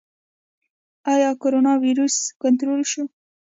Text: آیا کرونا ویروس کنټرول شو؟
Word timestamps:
آیا 1.13 1.31
کرونا 1.41 1.73
ویروس 1.83 2.15
کنټرول 2.41 2.81
شو؟ 2.91 3.03